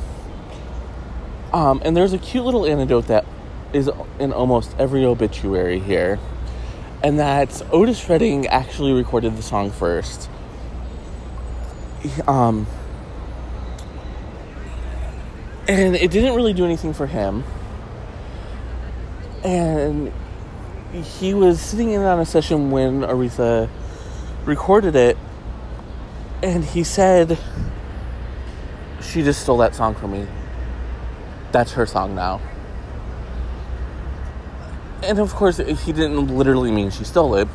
Um, 1.54 1.82
and 1.84 1.96
there's 1.96 2.14
a 2.14 2.18
cute 2.18 2.46
little 2.46 2.66
anecdote 2.66 3.08
that 3.08 3.26
is 3.74 3.90
in 4.20 4.32
almost 4.34 4.76
every 4.80 5.06
obituary 5.06 5.80
here, 5.80 6.20
and 7.04 7.20
that 7.20 7.62
Otis 7.72 8.08
Redding 8.10 8.48
actually 8.48 8.94
recorded 8.94 9.36
the 9.38 9.42
song 9.42 9.72
first. 9.72 10.30
Um, 12.28 12.68
and 15.68 15.96
it 15.96 16.12
didn't 16.12 16.36
really 16.36 16.54
do 16.54 16.66
anything 16.66 16.94
for 16.94 17.06
him. 17.06 17.44
And 19.44 20.12
he 20.92 21.34
was 21.34 21.60
sitting 21.60 21.92
in 21.92 22.02
on 22.02 22.20
a 22.20 22.26
session 22.26 22.72
when 22.72 23.02
Aretha 23.02 23.70
recorded 24.46 24.96
it, 24.96 25.18
and 26.44 26.64
he 26.64 26.84
said, 26.84 27.38
she 29.12 29.22
just 29.24 29.42
stole 29.42 29.58
that 29.58 29.76
song 29.76 29.94
from 29.94 30.12
me. 30.14 30.28
That's 31.52 31.74
her 31.74 31.86
song 31.86 32.16
now. 32.16 32.40
And 35.04 35.20
of 35.20 35.34
course, 35.34 35.58
he 35.58 35.92
didn't 35.92 36.28
literally 36.28 36.72
mean 36.72 36.92
she 36.92 37.04
stole 37.04 37.36
it. 37.36 37.48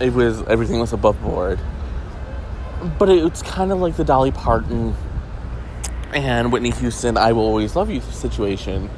It 0.00 0.12
was 0.12 0.42
everything 0.42 0.80
was 0.80 0.92
above 0.92 1.20
board. 1.22 1.60
But 2.98 3.08
it's 3.10 3.42
kind 3.42 3.70
of 3.70 3.80
like 3.80 3.96
the 3.96 4.04
Dolly 4.04 4.32
Parton 4.32 4.94
and 6.12 6.52
Whitney 6.52 6.70
Houston 6.70 7.16
"I 7.16 7.32
Will 7.32 7.42
Always 7.42 7.76
Love 7.76 7.90
You" 7.90 8.00
situation. 8.00 8.90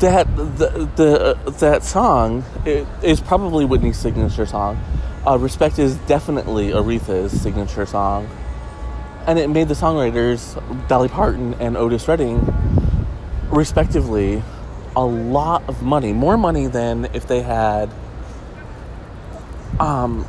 That 0.00 0.26
the, 0.36 0.88
the 0.96 1.52
that 1.52 1.82
song 1.82 2.44
is 2.66 3.20
probably 3.20 3.64
Whitney's 3.64 3.98
signature 3.98 4.46
song. 4.46 4.78
Uh, 5.26 5.38
Respect 5.38 5.78
is 5.78 5.96
definitely 6.06 6.70
Aretha's 6.70 7.40
signature 7.40 7.86
song 7.86 8.28
and 9.26 9.38
it 9.38 9.48
made 9.48 9.68
the 9.68 9.74
songwriters 9.74 10.56
Dolly 10.88 11.08
Parton 11.08 11.54
and 11.54 11.76
Otis 11.76 12.08
Redding, 12.08 12.40
respectively, 13.50 14.42
a 14.96 15.04
lot 15.04 15.68
of 15.68 15.82
money, 15.82 16.12
more 16.12 16.36
money 16.36 16.66
than 16.66 17.06
if 17.12 17.26
they 17.26 17.42
had, 17.42 17.90
um, 19.78 20.26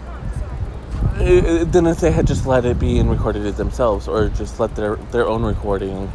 than 1.17 1.87
if 1.87 1.99
they 1.99 2.11
had 2.11 2.27
just 2.27 2.45
let 2.45 2.65
it 2.65 2.79
be 2.79 2.99
and 2.99 3.09
recorded 3.09 3.45
it 3.45 3.57
themselves, 3.57 4.07
or 4.07 4.29
just 4.29 4.59
let 4.59 4.75
their 4.75 4.95
their 5.11 5.27
own 5.27 5.43
recording 5.43 6.11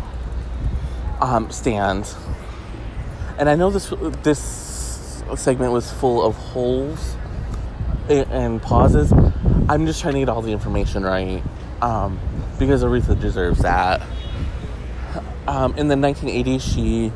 um, 1.21 1.51
stand. 1.51 2.15
And 3.39 3.49
I 3.49 3.55
know 3.55 3.71
this 3.71 3.93
this 4.23 5.23
segment 5.37 5.73
was 5.73 5.91
full 5.91 6.25
of 6.25 6.37
holes 6.37 7.17
and 8.09 8.61
pauses. 8.61 9.13
I'm 9.69 9.87
just 9.87 10.01
trying 10.01 10.15
to 10.15 10.21
get 10.21 10.29
all 10.29 10.43
the 10.43 10.53
information 10.53 11.03
right 11.03 11.43
um, 11.85 12.19
because 12.59 12.83
Aretha 12.83 13.21
deserves 13.21 13.61
that. 13.61 14.01
Um, 15.47 15.77
in 15.77 15.89
the 15.89 15.95
1980s, 15.95 16.63
she 16.63 17.13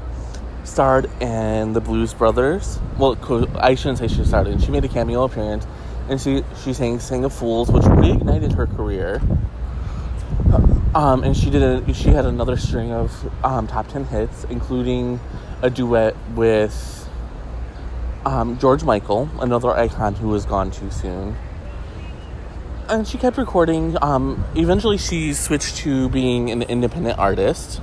starred 0.65 1.11
in 1.23 1.73
the 1.73 1.81
Blues 1.81 2.13
Brothers. 2.13 2.79
Well, 2.99 3.17
I 3.57 3.75
shouldn't 3.75 3.99
say 3.99 4.09
she 4.09 4.23
starred 4.25 4.49
in. 4.49 4.59
She 4.59 4.71
made 4.71 4.85
a 4.85 4.89
cameo 4.89 5.25
appearance, 5.25 5.67
and 6.11 6.21
she 6.21 6.45
she 6.63 6.75
sang 6.75 7.01
"Sing 7.01 7.25
of 7.25 7.33
Fools," 7.33 7.71
which 7.71 7.85
reignited 7.85 8.55
her 8.57 8.67
career. 8.67 9.23
Um, 10.95 11.23
and 11.23 11.35
she 11.35 11.49
did 11.49 11.63
a, 11.63 11.95
she 11.95 12.11
had 12.11 12.27
another 12.27 12.59
string 12.59 12.93
of 12.93 13.11
um, 13.43 13.67
top 13.67 13.89
ten 13.89 14.05
hits, 14.05 14.45
including 14.51 15.19
a 15.63 15.71
duet 15.71 16.15
with 16.35 17.09
um, 18.27 18.59
George 18.59 18.85
Michael, 18.85 19.31
another 19.41 19.71
icon 19.71 20.15
who 20.15 20.29
was 20.29 20.45
gone 20.45 20.71
too 20.71 20.91
soon. 20.91 21.35
And 22.89 23.07
she 23.07 23.19
kept 23.19 23.37
recording. 23.37 23.97
Um, 24.03 24.45
eventually, 24.55 24.99
she 24.99 25.35
switched 25.35 25.77
to 25.79 26.09
being 26.09 26.51
an 26.51 26.63
independent 26.63 27.19
artist, 27.19 27.79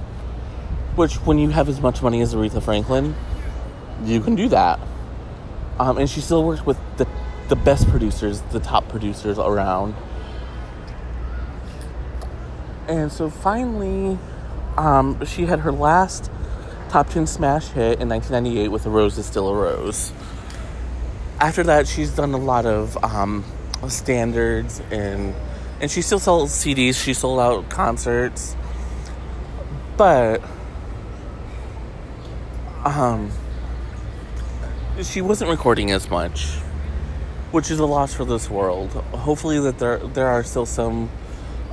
which, 0.95 1.15
when 1.17 1.37
you 1.37 1.49
have 1.49 1.69
as 1.69 1.79
much 1.79 2.01
money 2.01 2.21
as 2.21 2.33
Aretha 2.33 2.61
Franklin, 2.61 3.15
you 4.03 4.19
can 4.19 4.35
do 4.35 4.49
that. 4.49 4.79
Um, 5.79 5.97
and 5.97 6.09
she 6.09 6.21
still 6.21 6.43
works 6.43 6.65
with 6.65 6.79
the 6.97 7.07
the 7.49 7.55
best 7.55 7.87
producers, 7.89 8.41
the 8.51 8.59
top 8.59 8.89
producers 8.89 9.37
around 9.37 9.93
and 12.87 13.11
so 13.11 13.29
finally, 13.29 14.17
um, 14.77 15.23
she 15.25 15.45
had 15.45 15.59
her 15.61 15.71
last 15.71 16.29
top 16.89 17.09
10 17.09 17.27
smash 17.27 17.67
hit 17.69 17.99
in 17.99 18.09
1998 18.09 18.67
with 18.69 18.85
A 18.85 18.89
Rose 18.89 19.17
is 19.17 19.25
Still 19.25 19.49
a 19.49 19.55
Rose. 19.55 20.11
After 21.39 21.63
that, 21.63 21.87
she's 21.87 22.11
done 22.11 22.33
a 22.33 22.37
lot 22.37 22.65
of 22.65 23.03
um, 23.03 23.43
standards 23.91 24.81
and 24.91 25.33
and 25.81 25.91
she 25.91 26.01
still 26.01 26.19
sells 26.19 26.51
CDs. 26.51 27.01
She 27.01 27.13
sold 27.13 27.39
out 27.39 27.69
concerts, 27.69 28.55
but 29.97 30.41
um, 32.85 33.31
she 35.01 35.21
wasn't 35.21 35.49
recording 35.49 35.91
as 35.91 36.09
much, 36.09 36.53
which 37.51 37.69
is 37.69 37.79
a 37.79 37.85
loss 37.85 38.13
for 38.13 38.25
this 38.25 38.49
world. 38.49 38.91
Hopefully, 38.91 39.59
that 39.59 39.79
there 39.79 39.97
there 39.97 40.27
are 40.27 40.43
still 40.43 40.65
some 40.65 41.09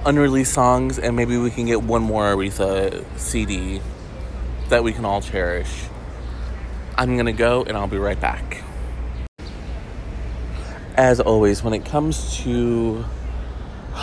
unreleased 0.04 0.52
songs, 0.52 0.98
and 0.98 1.14
maybe 1.14 1.36
we 1.36 1.50
can 1.50 1.66
get 1.66 1.82
one 1.82 2.02
more 2.02 2.34
Aretha 2.34 3.04
CD 3.18 3.80
that 4.68 4.82
we 4.82 4.92
can 4.92 5.04
all 5.04 5.20
cherish. 5.20 5.84
I'm 6.96 7.16
gonna 7.16 7.32
go 7.32 7.62
and 7.64 7.76
I'll 7.76 7.86
be 7.86 7.98
right 7.98 8.20
back. 8.20 8.61
As 10.96 11.20
always, 11.20 11.62
when 11.62 11.72
it 11.72 11.84
comes 11.84 12.38
to 12.38 13.04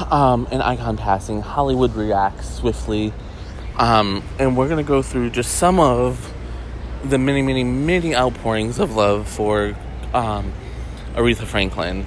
um, 0.09 0.47
an 0.51 0.61
icon 0.61 0.97
passing, 0.97 1.41
Hollywood 1.41 1.95
reacts 1.95 2.55
swiftly. 2.55 3.13
Um, 3.77 4.23
and 4.39 4.57
we're 4.57 4.67
gonna 4.67 4.83
go 4.83 5.01
through 5.01 5.29
just 5.29 5.55
some 5.55 5.79
of 5.79 6.33
the 7.03 7.17
many, 7.17 7.41
many, 7.41 7.63
many 7.63 8.15
outpourings 8.15 8.79
of 8.79 8.95
love 8.95 9.27
for 9.27 9.75
um, 10.13 10.51
Aretha 11.13 11.45
Franklin. 11.45 12.05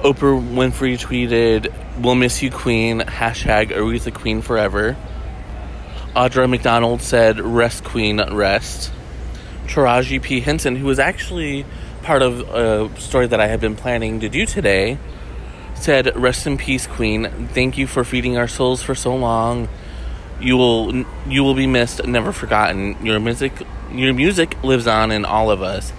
Oprah 0.00 0.40
Winfrey 0.54 0.98
tweeted, 0.98 1.72
We'll 2.00 2.14
miss 2.14 2.42
you, 2.42 2.50
Queen. 2.50 3.00
Hashtag 3.00 3.70
Aretha 3.70 4.12
Queen 4.12 4.42
forever. 4.42 4.96
Audra 6.14 6.48
McDonald 6.48 7.00
said, 7.02 7.40
Rest, 7.40 7.84
Queen, 7.84 8.20
rest. 8.32 8.92
Taraji 9.66 10.22
P. 10.22 10.40
Henson, 10.40 10.76
who 10.76 10.86
was 10.86 10.98
actually 10.98 11.66
part 12.06 12.22
of 12.22 12.38
a 12.54 13.00
story 13.00 13.26
that 13.26 13.40
I 13.40 13.48
had 13.48 13.60
been 13.60 13.74
planning 13.74 14.20
to 14.20 14.28
do 14.28 14.46
today, 14.46 14.96
said, 15.74 16.16
Rest 16.16 16.46
in 16.46 16.56
peace, 16.56 16.86
Queen. 16.86 17.48
Thank 17.48 17.76
you 17.76 17.88
for 17.88 18.04
feeding 18.04 18.38
our 18.38 18.46
souls 18.46 18.80
for 18.80 18.94
so 18.94 19.14
long. 19.14 19.68
You 20.40 20.56
will 20.56 21.04
you 21.26 21.42
will 21.42 21.54
be 21.54 21.66
missed, 21.66 22.06
never 22.06 22.32
forgotten. 22.32 23.04
Your 23.04 23.18
music 23.18 23.52
your 23.90 24.14
music 24.14 24.62
lives 24.62 24.86
on 24.86 25.10
in 25.10 25.24
all 25.24 25.50
of 25.50 25.62
us. 25.62 25.92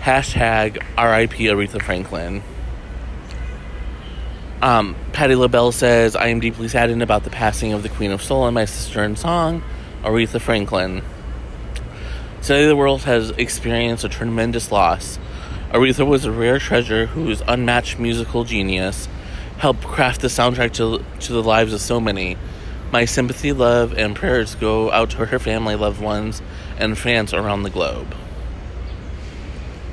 Hashtag 0.00 0.84
R.I.P. 0.98 1.46
Aretha 1.46 1.82
Franklin. 1.82 2.42
Um, 4.60 4.94
Patti 5.12 5.36
LaBelle 5.36 5.72
says, 5.72 6.16
I 6.16 6.28
am 6.28 6.40
deeply 6.40 6.68
saddened 6.68 7.02
about 7.02 7.24
the 7.24 7.30
passing 7.30 7.72
of 7.72 7.82
the 7.82 7.88
Queen 7.88 8.10
of 8.10 8.22
Soul 8.22 8.46
and 8.46 8.54
my 8.54 8.64
sister 8.66 9.02
in 9.04 9.16
song, 9.16 9.62
Aretha 10.02 10.40
Franklin. 10.40 11.02
Today, 12.42 12.66
the 12.66 12.76
world 12.76 13.02
has 13.02 13.30
experienced 13.30 14.04
a 14.04 14.08
tremendous 14.08 14.70
loss. 14.70 15.18
Aretha 15.70 16.06
was 16.06 16.24
a 16.24 16.32
rare 16.32 16.58
treasure 16.58 17.06
whose 17.06 17.42
unmatched 17.46 17.98
musical 17.98 18.44
genius 18.44 19.08
helped 19.58 19.82
craft 19.82 20.20
the 20.20 20.28
soundtrack 20.28 20.72
to, 20.74 21.04
to 21.20 21.32
the 21.32 21.42
lives 21.42 21.72
of 21.72 21.80
so 21.80 22.00
many. 22.00 22.36
My 22.92 23.04
sympathy, 23.04 23.52
love, 23.52 23.92
and 23.94 24.14
prayers 24.14 24.54
go 24.54 24.90
out 24.92 25.10
to 25.10 25.26
her 25.26 25.38
family, 25.38 25.74
loved 25.74 26.00
ones, 26.00 26.40
and 26.78 26.96
fans 26.96 27.34
around 27.34 27.64
the 27.64 27.70
globe. 27.70 28.14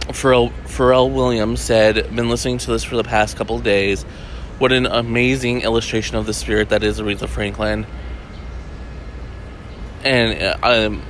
Pharrell, 0.01 0.51
Pharrell 0.65 1.11
Williams 1.11 1.61
said, 1.61 2.15
Been 2.15 2.29
listening 2.29 2.59
to 2.59 2.71
this 2.71 2.83
for 2.83 2.95
the 2.95 3.03
past 3.03 3.35
couple 3.35 3.57
days 3.59 4.05
what 4.59 4.71
an 4.71 4.85
amazing 4.85 5.61
illustration 5.61 6.15
of 6.15 6.25
the 6.25 6.33
spirit 6.33 6.69
that 6.69 6.83
is 6.83 6.99
Aretha 6.99 7.27
Franklin. 7.27 7.85
And 10.03 10.63
um, 10.63 11.01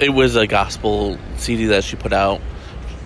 it 0.00 0.10
was 0.10 0.36
a 0.36 0.46
gospel 0.46 1.18
CD 1.36 1.66
that 1.66 1.84
she 1.84 1.96
put 1.96 2.12
out. 2.12 2.40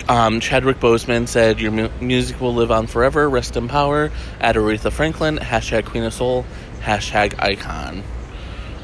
Um, 0.09 0.41
Chadwick 0.41 0.79
Boseman 0.79 1.29
said, 1.29 1.61
Your 1.61 1.71
mu- 1.71 1.91
music 2.01 2.41
will 2.41 2.55
live 2.55 2.71
on 2.71 2.87
forever. 2.87 3.29
Rest 3.29 3.57
in 3.57 3.69
power. 3.69 4.11
At 4.41 4.57
Aretha 4.57 4.93
Franklin. 4.93 5.38
Hashtag 5.38 5.85
Queen 5.85 6.05
of 6.05 6.12
Soul. 6.12 6.45
Hashtag 6.81 7.35
icon. 7.38 8.03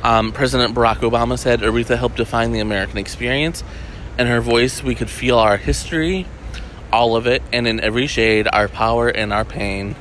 Um, 0.02 0.32
President 0.32 0.74
Barack 0.74 0.98
Obama 0.98 1.38
said, 1.38 1.60
Aretha 1.60 1.98
helped 1.98 2.16
define 2.16 2.52
the 2.52 2.60
American 2.60 2.98
experience. 2.98 3.64
In 4.18 4.26
her 4.26 4.40
voice, 4.40 4.82
we 4.82 4.94
could 4.94 5.10
feel 5.10 5.38
our 5.38 5.56
history, 5.56 6.26
all 6.92 7.16
of 7.16 7.26
it, 7.26 7.42
and 7.52 7.66
in 7.66 7.80
every 7.80 8.06
shade, 8.06 8.48
our 8.52 8.68
power 8.68 9.08
and 9.08 9.32
our 9.32 9.44
pain 9.44 9.96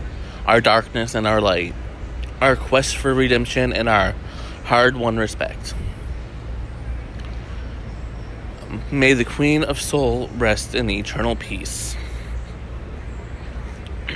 our 0.47 0.61
darkness 0.61 1.13
and 1.13 1.27
our 1.27 1.41
light, 1.41 1.75
our 2.39 2.55
quest 2.55 2.95
for 2.95 3.13
redemption 3.13 3.73
and 3.73 3.89
our 3.89 4.15
hard 4.63 4.95
won 4.95 5.17
respect. 5.17 5.73
May 8.91 9.13
the 9.13 9.23
Queen 9.23 9.63
of 9.63 9.79
Soul 9.79 10.29
rest 10.37 10.75
in 10.75 10.89
eternal 10.89 11.35
peace. 11.35 11.95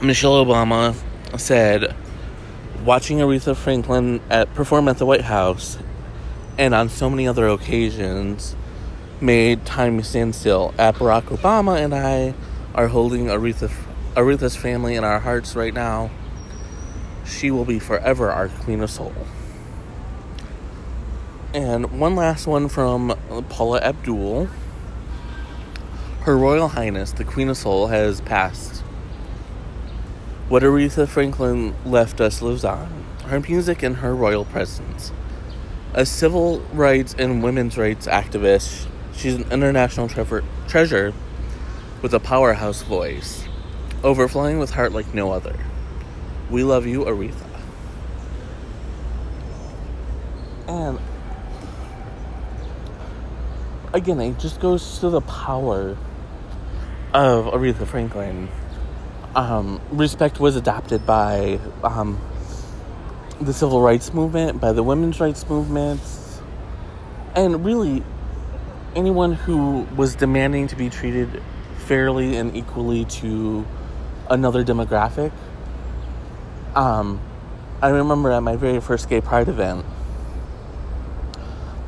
Michelle 0.00 0.44
Obama 0.44 0.96
said, 1.38 1.94
watching 2.82 3.18
Aretha 3.18 3.54
Franklin 3.54 4.20
at, 4.30 4.54
perform 4.54 4.88
at 4.88 4.98
the 4.98 5.06
White 5.06 5.22
House 5.22 5.78
and 6.56 6.74
on 6.74 6.88
so 6.88 7.10
many 7.10 7.26
other 7.28 7.46
occasions 7.48 8.56
made 9.20 9.66
time 9.66 10.02
stand 10.02 10.34
still. 10.34 10.74
At 10.78 10.94
Barack 10.96 11.24
Obama 11.24 11.78
and 11.78 11.94
I 11.94 12.34
are 12.74 12.88
holding 12.88 13.26
Aretha 13.26 13.70
Aretha's 14.14 14.56
family 14.56 14.94
in 14.94 15.04
our 15.04 15.18
hearts 15.18 15.56
right 15.56 15.74
now. 15.74 16.10
She 17.26 17.50
will 17.50 17.64
be 17.64 17.78
forever 17.78 18.30
our 18.30 18.48
Queen 18.48 18.80
of 18.80 18.90
Soul. 18.90 19.14
And 21.54 22.00
one 22.00 22.16
last 22.16 22.48
one 22.48 22.68
from 22.68 23.16
Paula 23.48 23.78
Abdul. 23.80 24.48
Her 26.22 26.36
Royal 26.36 26.66
Highness, 26.66 27.12
the 27.12 27.22
Queen 27.22 27.48
of 27.48 27.56
Soul, 27.56 27.86
has 27.86 28.20
passed. 28.20 28.80
What 30.48 30.64
Aretha 30.64 31.06
Franklin 31.06 31.76
left 31.84 32.20
us 32.20 32.42
lives 32.42 32.64
on. 32.64 33.04
Her 33.26 33.38
music 33.38 33.84
and 33.84 33.98
her 33.98 34.16
royal 34.16 34.44
presence. 34.44 35.12
A 35.92 36.04
civil 36.04 36.58
rights 36.72 37.14
and 37.20 37.40
women's 37.40 37.78
rights 37.78 38.08
activist, 38.08 38.88
she's 39.14 39.36
an 39.36 39.52
international 39.52 40.08
treasure 40.66 41.14
with 42.02 42.12
a 42.12 42.20
powerhouse 42.20 42.82
voice 42.82 43.44
overflowing 44.02 44.58
with 44.58 44.70
heart 44.70 44.92
like 44.92 45.14
no 45.14 45.30
other. 45.30 45.56
We 46.50 46.64
love 46.64 46.84
you, 46.84 47.04
Aretha. 47.04 47.46
And 50.66 50.98
again, 53.94 54.20
it 54.20 54.38
just 54.40 54.60
goes 54.60 54.98
to 54.98 55.08
the 55.08 55.20
power 55.20 55.96
of 57.14 57.46
Aretha 57.46 57.86
Franklin. 57.86 58.48
Um, 59.36 59.80
respect 59.90 60.40
was 60.40 60.56
adopted 60.56 61.06
by 61.06 61.60
um, 61.82 62.20
the 63.40 63.52
civil 63.52 63.80
rights 63.80 64.12
movement, 64.12 64.60
by 64.60 64.72
the 64.72 64.82
women's 64.82 65.20
rights 65.20 65.48
movements, 65.48 66.40
and 67.36 67.64
really 67.64 68.02
anyone 68.96 69.32
who 69.32 69.86
was 69.96 70.16
demanding 70.16 70.66
to 70.68 70.76
be 70.76 70.90
treated 70.90 71.40
fairly 71.86 72.36
and 72.36 72.56
equally 72.56 73.04
to 73.04 73.64
another 74.28 74.64
demographic. 74.64 75.32
Um, 76.74 77.20
I 77.80 77.90
remember 77.90 78.32
at 78.32 78.42
my 78.42 78.56
very 78.56 78.80
first 78.80 79.08
gay 79.08 79.20
pride 79.20 79.48
event, 79.48 79.84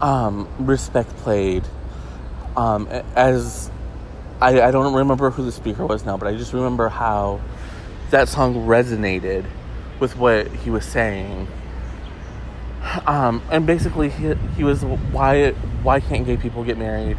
um, 0.00 0.48
respect 0.58 1.10
played 1.16 1.64
um, 2.56 2.88
as 3.14 3.70
I, 4.40 4.60
I 4.60 4.70
don't 4.70 4.94
remember 4.94 5.30
who 5.30 5.44
the 5.44 5.52
speaker 5.52 5.86
was 5.86 6.04
now, 6.04 6.16
but 6.16 6.28
I 6.28 6.36
just 6.36 6.52
remember 6.52 6.88
how 6.88 7.40
that 8.10 8.28
song 8.28 8.66
resonated 8.66 9.44
with 10.00 10.16
what 10.16 10.48
he 10.48 10.70
was 10.70 10.84
saying. 10.84 11.48
Um, 13.06 13.42
and 13.50 13.66
basically, 13.66 14.10
he, 14.10 14.34
he 14.56 14.64
was 14.64 14.84
why 14.84 15.50
why 15.82 16.00
can't 16.00 16.24
gay 16.24 16.36
people 16.36 16.64
get 16.64 16.78
married 16.78 17.16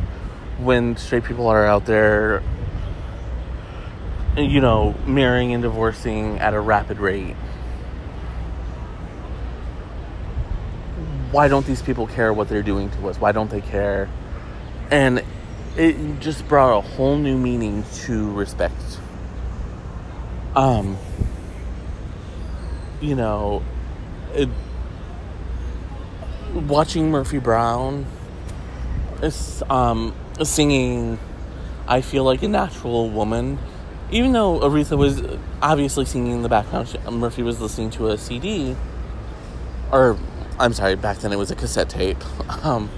when 0.59 0.95
straight 0.95 1.23
people 1.23 1.47
are 1.47 1.65
out 1.65 1.85
there, 1.85 2.41
you 4.37 4.61
know, 4.61 4.95
marrying 5.05 5.53
and 5.53 5.61
divorcing 5.61 6.39
at 6.39 6.53
a 6.53 6.59
rapid 6.59 6.99
rate? 6.99 7.35
Why 11.31 11.47
don't 11.47 11.65
these 11.65 11.81
people 11.81 12.07
care 12.07 12.31
what 12.31 12.47
they're 12.47 12.63
doing 12.63 12.89
to 12.91 13.09
us? 13.09 13.19
Why 13.19 13.33
don't 13.33 13.49
they 13.49 13.61
care? 13.61 14.09
And 14.89 15.23
it 15.75 16.19
just 16.19 16.47
brought 16.47 16.77
a 16.77 16.81
whole 16.81 17.17
new 17.17 17.37
meaning 17.37 17.83
to 18.05 18.31
respect. 18.31 18.99
Um, 20.55 20.97
you 22.99 23.15
know, 23.15 23.63
it, 24.33 24.49
watching 26.53 27.11
Murphy 27.11 27.39
Brown 27.39 28.05
is 29.21 29.61
um, 29.69 30.15
singing 30.43 31.19
I 31.87 32.01
Feel 32.01 32.23
Like 32.23 32.43
a 32.43 32.47
Natural 32.47 33.09
Woman. 33.09 33.59
Even 34.09 34.31
though 34.31 34.59
Aretha 34.59 34.97
was 34.97 35.21
obviously 35.61 36.05
singing 36.05 36.31
in 36.31 36.41
the 36.41 36.49
background, 36.49 36.97
Murphy 37.11 37.43
was 37.43 37.59
listening 37.61 37.89
to 37.91 38.07
a 38.07 38.17
CD. 38.17 38.75
Or, 39.91 40.17
I'm 40.59 40.73
sorry, 40.73 40.95
back 40.95 41.17
then 41.19 41.31
it 41.31 41.37
was 41.37 41.51
a 41.51 41.55
cassette 41.55 41.89
tape. 41.89 42.17
Um, 42.63 42.89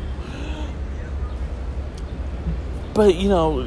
but, 2.99 3.15
you 3.15 3.29
know, 3.29 3.65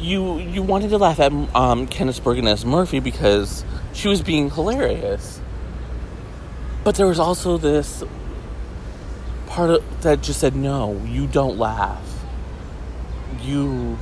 you 0.00 0.40
you 0.40 0.62
wanted 0.64 0.90
to 0.90 0.98
laugh 0.98 1.20
at 1.20 1.30
um, 1.30 1.86
Candice 1.86 2.20
Bergen 2.20 2.48
as 2.48 2.66
Murphy 2.66 2.98
because 2.98 3.64
she 3.92 4.08
was 4.08 4.20
being 4.20 4.50
hilarious. 4.50 5.40
But 6.82 6.96
there 6.96 7.06
was 7.06 7.20
also 7.20 7.56
this 7.56 8.02
part 9.46 9.70
of, 9.70 10.02
that 10.02 10.22
just 10.22 10.40
said, 10.40 10.56
no, 10.56 11.00
you 11.06 11.28
don't 11.28 11.56
laugh. 11.56 12.24
You 13.42 13.96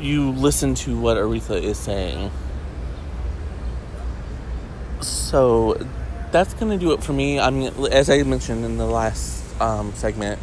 you 0.00 0.32
listen 0.32 0.74
to 0.82 0.98
what 0.98 1.16
Aretha 1.16 1.62
is 1.62 1.78
saying. 1.78 2.32
So 5.00 5.86
that's 6.32 6.54
gonna 6.54 6.76
do 6.76 6.90
it 6.90 7.04
for 7.04 7.12
me. 7.12 7.38
I 7.38 7.50
mean, 7.50 7.72
as 7.92 8.10
I 8.10 8.24
mentioned 8.24 8.64
in 8.64 8.78
the 8.78 8.86
last 8.86 9.39
um, 9.60 9.92
segment, 9.94 10.40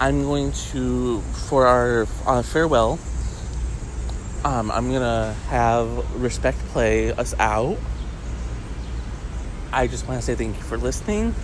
I'm 0.00 0.22
going 0.22 0.52
to, 0.72 1.20
for 1.20 1.66
our 1.66 2.06
uh, 2.26 2.42
farewell, 2.42 2.98
um, 4.44 4.70
I'm 4.70 4.90
gonna 4.90 5.34
have 5.48 6.20
Respect 6.20 6.58
play 6.70 7.12
us 7.12 7.34
out. 7.38 7.78
I 9.72 9.86
just 9.86 10.06
want 10.06 10.20
to 10.20 10.26
say 10.26 10.34
thank 10.34 10.56
you 10.56 10.62
for 10.62 10.76
listening. 10.76 11.34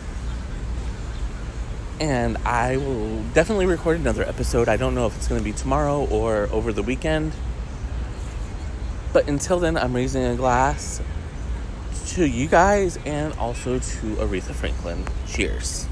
And 2.00 2.36
I 2.38 2.76
will 2.76 3.22
definitely 3.34 3.66
record 3.66 3.98
another 3.98 4.22
episode. 4.22 4.68
I 4.68 4.76
don't 4.76 4.94
know 4.94 5.06
if 5.06 5.16
it's 5.16 5.26
going 5.26 5.40
to 5.40 5.44
be 5.44 5.52
tomorrow 5.52 6.06
or 6.06 6.48
over 6.52 6.72
the 6.72 6.82
weekend. 6.82 7.32
But 9.12 9.28
until 9.28 9.58
then, 9.58 9.76
I'm 9.76 9.94
raising 9.94 10.24
a 10.24 10.36
glass 10.36 11.00
to 12.08 12.28
you 12.28 12.46
guys 12.46 12.98
and 13.04 13.32
also 13.34 13.78
to 13.78 14.06
Aretha 14.16 14.54
Franklin. 14.54 15.06
Cheers. 15.26 15.88